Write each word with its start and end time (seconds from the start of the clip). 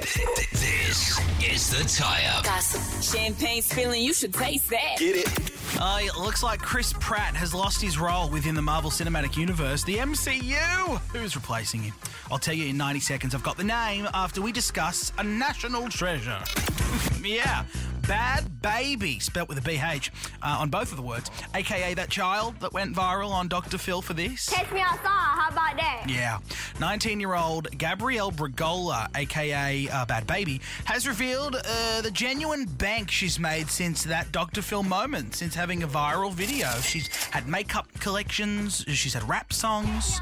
This 0.00 1.20
is 1.42 1.70
the 1.70 1.84
tie 1.98 2.24
up. 2.36 2.44
Gossip. 2.44 3.02
Champagne 3.02 3.62
spilling, 3.62 4.02
you 4.02 4.12
should 4.12 4.34
taste 4.34 4.68
that. 4.70 4.96
Get 4.98 5.16
it? 5.16 5.50
Uh, 5.78 5.98
it 6.02 6.16
looks 6.16 6.42
like 6.42 6.60
Chris 6.60 6.92
Pratt 7.00 7.34
has 7.34 7.54
lost 7.54 7.82
his 7.82 7.98
role 7.98 8.30
within 8.30 8.54
the 8.54 8.62
Marvel 8.62 8.90
Cinematic 8.90 9.36
Universe, 9.36 9.84
the 9.84 9.96
MCU. 9.96 10.98
Who's 11.12 11.36
replacing 11.36 11.82
him? 11.82 11.94
I'll 12.30 12.38
tell 12.38 12.54
you 12.54 12.66
in 12.66 12.76
90 12.76 13.00
seconds. 13.00 13.34
I've 13.34 13.42
got 13.42 13.56
the 13.56 13.64
name 13.64 14.08
after 14.14 14.40
we 14.40 14.52
discuss 14.52 15.12
a 15.18 15.22
national 15.22 15.88
treasure. 15.88 16.42
yeah, 17.22 17.64
Bhad 18.02 18.48
Bhabie, 18.60 19.20
spelt 19.20 19.48
with 19.48 19.58
a 19.58 19.60
BH 19.68 20.10
uh, 20.42 20.56
on 20.60 20.70
both 20.70 20.90
of 20.90 20.96
the 20.96 21.02
words, 21.02 21.30
aka 21.54 21.94
that 21.94 22.08
child 22.08 22.58
that 22.60 22.72
went 22.72 22.94
viral 22.94 23.30
on 23.30 23.48
Dr. 23.48 23.78
Phil 23.78 24.00
for 24.00 24.14
this. 24.14 24.46
Take 24.46 24.72
me 24.72 24.80
outside. 24.80 25.35
How 25.46 25.52
about 25.52 25.76
that? 25.76 26.06
Yeah. 26.08 26.38
19 26.80 27.20
year 27.20 27.36
old 27.36 27.68
Gabrielle 27.78 28.32
Bregoli, 28.32 29.06
aka 29.14 29.88
uh, 29.88 30.04
Bhad 30.04 30.24
Bhabie, 30.24 30.60
has 30.86 31.06
revealed 31.06 31.54
uh, 31.54 32.00
the 32.00 32.10
genuine 32.10 32.64
bank 32.64 33.12
she's 33.12 33.38
made 33.38 33.70
since 33.70 34.02
that 34.02 34.32
Dr. 34.32 34.60
Phil 34.60 34.82
moment, 34.82 35.36
since 35.36 35.54
having 35.54 35.84
a 35.84 35.86
viral 35.86 36.32
video. 36.32 36.68
She's 36.80 37.06
had 37.26 37.46
makeup 37.46 37.86
collections, 38.00 38.84
she's 38.88 39.14
had 39.14 39.28
rap 39.28 39.52
songs. 39.52 40.20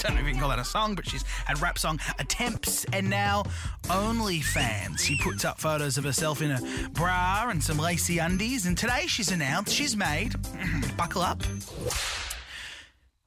Don't 0.00 0.14
know 0.14 0.20
if 0.20 0.26
you 0.26 0.32
can 0.32 0.40
call 0.40 0.48
that 0.48 0.58
a 0.58 0.64
song, 0.64 0.94
but 0.94 1.06
she's 1.06 1.22
had 1.44 1.60
rap 1.60 1.78
song 1.78 1.98
attempts 2.18 2.86
and 2.92 3.10
now 3.10 3.42
OnlyFans. 3.84 5.00
She 5.00 5.18
puts 5.22 5.44
up 5.44 5.60
photos 5.60 5.98
of 5.98 6.04
herself 6.04 6.40
in 6.40 6.52
a 6.52 6.60
bra 6.92 7.48
and 7.50 7.62
some 7.62 7.78
lacy 7.78 8.18
undies, 8.18 8.64
and 8.64 8.78
today 8.78 9.04
she's 9.06 9.30
announced 9.30 9.74
she's 9.74 9.96
made, 9.96 10.34
buckle 10.96 11.20
up, 11.20 11.42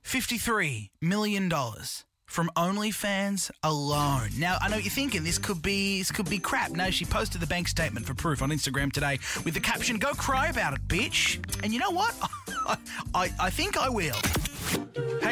$53 0.04 0.90
million 1.02 1.52
from 2.26 2.50
OnlyFans 2.58 3.52
alone. 3.62 4.30
Now, 4.40 4.58
I 4.60 4.68
know 4.68 4.78
what 4.78 4.84
you're 4.84 4.92
thinking 4.92 5.24
this 5.24 5.38
could 5.38 5.62
be 5.62 6.00
this 6.00 6.12
could 6.12 6.28
be 6.28 6.40
crap. 6.40 6.72
No, 6.72 6.90
she 6.90 7.06
posted 7.06 7.40
the 7.40 7.48
bank 7.48 7.68
statement 7.68 8.08
for 8.08 8.16
proof 8.16 8.42
on 8.42 8.50
Instagram 8.50 8.92
today 8.92 9.20
with 9.46 9.54
the 9.54 9.60
caption, 9.60 10.00
Go 10.00 10.14
cry 10.14 10.48
about 10.48 10.74
it, 10.74 10.88
bitch. 10.88 11.38
And 11.64 11.72
you 11.72 11.80
know 11.80 11.92
what? 11.92 12.16
I, 13.14 13.32
I 13.40 13.50
think 13.52 13.78
I 13.78 13.88
will. 13.90 14.18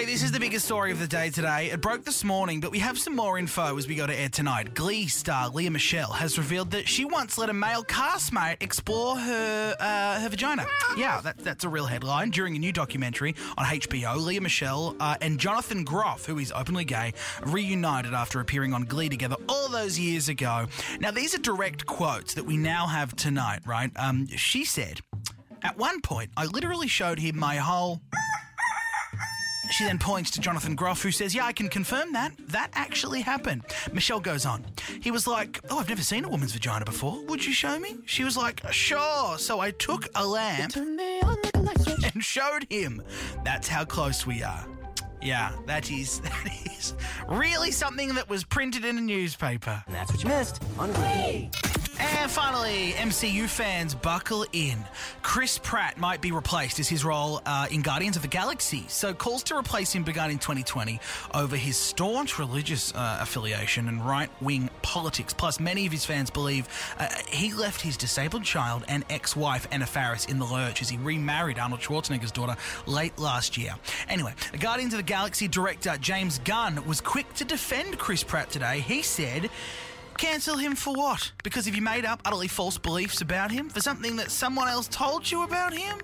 Hey, 0.02 0.06
this 0.06 0.24
is 0.24 0.32
the 0.32 0.40
biggest 0.40 0.66
story 0.66 0.92
of 0.92 1.00
the 1.00 1.08
day 1.08 1.30
today. 1.30 1.70
It 1.70 1.80
broke 1.80 2.04
this 2.04 2.24
morning, 2.24 2.60
but 2.60 2.72
we 2.72 2.80
have 2.80 2.98
some 2.98 3.16
more 3.16 3.38
info 3.38 3.78
as 3.78 3.88
we 3.88 3.94
go 3.96 4.08
to 4.08 4.16
air 4.16 4.30
tonight. 4.30 4.74
Glee 4.74 5.08
star 5.08 5.50
Lea 5.50 5.70
Michele 5.70 6.12
has 6.12 6.38
revealed 6.40 6.72
that 6.72 6.88
she 6.88 7.06
once 7.06 7.38
let 7.38 7.50
a 7.50 7.54
male 7.54 7.84
castmate 7.84 8.64
explore 8.64 9.16
her 9.18 9.76
uh, 9.80 10.20
her 10.20 10.30
vagina. 10.30 10.66
Yeah, 10.98 11.22
that, 11.22 11.38
that's 11.38 11.66
a 11.66 11.70
real 11.70 11.86
headline. 11.86 12.32
During 12.32 12.56
a 12.56 12.59
new 12.59 12.72
documentary 12.72 13.36
on 13.58 13.66
HBO, 13.66 14.20
Lea 14.20 14.40
Michele 14.40 14.96
uh, 15.00 15.18
and 15.22 15.40
Jonathan 15.40 15.84
Groff, 15.84 16.26
who 16.26 16.40
is 16.40 16.52
openly 16.56 16.86
gay, 16.86 17.14
reunited 17.46 18.14
after 18.14 18.40
appearing 18.40 18.74
on 18.74 18.86
Glee 18.86 19.09
together 19.09 19.36
all 19.48 19.70
those 19.70 20.00
years 20.00 20.30
ago. 20.30 20.66
Now, 21.00 21.12
these 21.12 21.36
are 21.36 21.40
direct 21.42 21.86
quotes 21.86 22.34
that 22.34 22.46
we 22.46 22.58
now 22.58 22.88
have 22.88 23.16
tonight, 23.16 23.59
right? 23.68 23.92
Um, 23.98 24.26
she 24.28 24.66
said, 24.66 25.02
At 25.62 25.78
one 25.78 26.02
point, 26.02 26.32
I 26.36 26.46
literally 26.46 26.88
showed 26.88 27.20
him 27.20 27.38
my 27.38 27.58
whole. 27.58 28.02
She 29.72 29.86
then 29.86 29.97
points 30.00 30.30
to 30.31 30.41
Jonathan 30.41 30.75
Groff, 30.75 31.02
who 31.02 31.11
says, 31.11 31.33
Yeah, 31.33 31.45
I 31.45 31.53
can 31.53 31.69
confirm 31.69 32.11
that. 32.14 32.33
That 32.50 32.69
actually 32.73 33.22
happened. 33.22 33.64
Michele 33.94 34.19
goes 34.19 34.45
on. 34.45 34.66
He 35.02 35.11
was 35.11 35.28
like, 35.28 35.59
Oh, 35.69 35.80
I've 35.80 35.89
never 35.89 36.03
seen 36.03 36.25
a 36.25 36.30
woman's 36.30 36.52
vagina 36.53 36.86
before. 36.86 37.23
Would 37.25 37.45
you 37.45 37.53
show 37.53 37.80
me? 37.80 37.97
She 38.05 38.23
was 38.23 38.36
like, 38.36 38.61
Sure. 38.72 39.38
So 39.38 39.59
I 39.59 39.72
took 39.72 40.08
a 40.16 40.25
lamp 40.25 40.75
and 40.75 42.23
showed 42.23 42.67
him. 42.69 43.02
That's 43.45 43.67
how 43.67 43.86
close 43.86 44.28
we 44.28 44.44
are. 44.44 44.66
Yeah, 45.22 45.52
that 45.67 45.91
is 45.91 46.19
that 46.22 46.47
is 46.66 46.94
really 47.30 47.72
something 47.72 48.16
that 48.16 48.30
was 48.30 48.44
printed 48.44 48.83
in 48.85 48.97
a 48.97 49.02
newspaper. 49.02 49.83
And 49.88 49.95
that's 49.95 50.11
what 50.11 50.23
you 50.23 50.30
missed 50.30 50.61
on 50.78 50.91
Glee. 50.94 51.50
Finally, 52.32 52.94
MCU 52.94 53.46
fans, 53.46 53.94
buckle 53.94 54.46
in. 54.53 54.78
Chris 55.22 55.58
Pratt 55.58 55.97
might 55.97 56.22
be 56.22 56.31
replaced 56.31 56.80
as 56.80 56.88
his 56.88 57.03
role 57.03 57.42
uh, 57.46 57.68
in 57.69 57.81
Guardians 57.81 58.16
of 58.16 58.22
the 58.22 58.30
Galaxy. 58.30 58.86
So 58.88 59.14
calls 59.14 59.44
to 59.44 59.58
replace 59.58 59.92
him 59.92 60.03
began 60.03 60.31
in 60.31 60.40
2020 60.40 61.02
over 61.34 61.58
his 61.58 61.75
staunch 61.75 62.40
religious 62.40 62.96
uh, 62.96 63.18
affiliation 63.20 63.90
and 63.90 64.06
right-wing 64.06 64.70
politics. 64.81 65.34
Plus, 65.34 65.59
many 65.59 65.86
of 65.86 65.91
his 65.91 66.06
fans 66.06 66.30
believe 66.30 66.70
uh, 66.97 67.09
he 67.28 67.52
left 67.53 67.81
his 67.81 67.97
disabled 67.97 68.46
child 68.46 68.86
and 68.88 69.03
ex-wife 69.09 69.68
Anna 69.70 69.86
Faris 69.86 70.24
in 70.24 70.40
the 70.40 70.46
lurch 70.46 70.81
as 70.81 70.88
he 70.88 70.96
remarried 70.96 71.59
Arnold 71.59 71.81
Schwarzenegger's 71.81 72.31
daughter 72.31 72.56
late 72.86 73.20
last 73.20 73.58
year. 73.58 73.75
Anyway, 74.08 74.34
Guardians 74.58 74.94
of 74.94 75.00
the 75.00 75.03
Galaxy 75.03 75.50
director 75.50 75.97
James 76.00 76.40
Gunn 76.40 76.86
was 76.88 77.02
quick 77.02 77.34
to 77.34 77.44
defend 77.44 78.00
Chris 78.00 78.24
Pratt 78.24 78.50
today. 78.50 78.80
He 78.80 79.02
said. 79.02 79.50
Cancel 80.17 80.57
him 80.57 80.75
for 80.75 80.94
what? 80.94 81.31
Because 81.44 81.67
if 81.67 81.75
you 81.75 81.81
made 81.81 82.05
up 82.05 82.22
utterly 82.25 82.47
false 82.47 82.77
beliefs 82.77 83.22
about 83.22 83.51
him? 83.51 83.69
For 83.69 83.81
something 83.81 84.16
that 84.17 84.31
someone 84.31 84.67
else 84.67 84.88
told 84.88 85.29
you 85.29 85.44
about 85.44 85.73
him? 85.73 85.99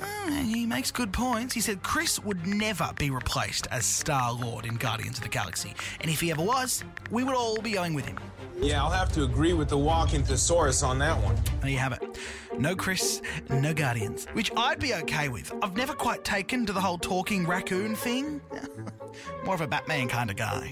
Uh, 0.00 0.30
he 0.30 0.66
makes 0.66 0.90
good 0.90 1.12
points. 1.12 1.54
He 1.54 1.60
said 1.60 1.82
Chris 1.82 2.18
would 2.24 2.46
never 2.46 2.90
be 2.98 3.10
replaced 3.10 3.68
as 3.70 3.86
Star 3.86 4.32
Lord 4.32 4.66
in 4.66 4.74
Guardians 4.74 5.18
of 5.18 5.22
the 5.22 5.28
Galaxy. 5.28 5.72
And 6.00 6.10
if 6.10 6.20
he 6.20 6.30
ever 6.32 6.42
was, 6.42 6.82
we 7.10 7.22
would 7.22 7.34
all 7.34 7.60
be 7.60 7.72
going 7.72 7.94
with 7.94 8.06
him. 8.06 8.18
Yeah, 8.60 8.82
I'll 8.82 8.90
have 8.90 9.12
to 9.12 9.24
agree 9.24 9.52
with 9.52 9.68
the 9.68 9.78
walking 9.78 10.22
thesaurus 10.24 10.82
on 10.82 10.98
that 10.98 11.16
one. 11.22 11.36
There 11.60 11.70
you 11.70 11.78
have 11.78 11.92
it. 11.92 12.18
No 12.58 12.74
Chris, 12.74 13.20
no 13.50 13.74
Guardians. 13.74 14.26
Which 14.32 14.50
I'd 14.56 14.80
be 14.80 14.94
okay 14.94 15.28
with. 15.28 15.52
I've 15.62 15.76
never 15.76 15.92
quite 15.92 16.24
taken 16.24 16.66
to 16.66 16.72
the 16.72 16.80
whole 16.80 16.98
talking 16.98 17.46
raccoon 17.46 17.94
thing. 17.94 18.40
More 19.44 19.54
of 19.54 19.60
a 19.60 19.66
Batman 19.66 20.08
kind 20.08 20.30
of 20.30 20.36
guy. 20.36 20.70